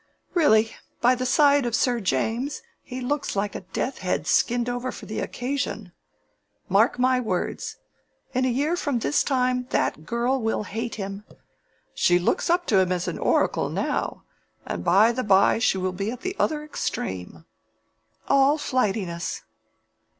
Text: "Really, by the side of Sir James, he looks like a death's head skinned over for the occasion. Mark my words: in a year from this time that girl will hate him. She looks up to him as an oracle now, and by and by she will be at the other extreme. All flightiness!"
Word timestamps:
"Really, 0.33 0.75
by 0.99 1.13
the 1.13 1.27
side 1.27 1.63
of 1.63 1.75
Sir 1.75 1.99
James, 1.99 2.63
he 2.81 3.01
looks 3.01 3.35
like 3.35 3.53
a 3.53 3.61
death's 3.61 3.99
head 3.99 4.25
skinned 4.25 4.67
over 4.67 4.91
for 4.91 5.05
the 5.05 5.19
occasion. 5.19 5.91
Mark 6.67 6.97
my 6.97 7.19
words: 7.19 7.77
in 8.33 8.43
a 8.43 8.47
year 8.47 8.75
from 8.75 8.97
this 8.97 9.23
time 9.23 9.67
that 9.69 10.03
girl 10.07 10.41
will 10.41 10.63
hate 10.63 10.95
him. 10.95 11.23
She 11.93 12.17
looks 12.17 12.49
up 12.49 12.65
to 12.65 12.79
him 12.79 12.91
as 12.91 13.07
an 13.07 13.19
oracle 13.19 13.69
now, 13.69 14.23
and 14.65 14.83
by 14.83 15.09
and 15.09 15.27
by 15.27 15.59
she 15.59 15.77
will 15.77 15.93
be 15.93 16.09
at 16.09 16.21
the 16.21 16.35
other 16.39 16.63
extreme. 16.63 17.45
All 18.27 18.57
flightiness!" 18.57 19.43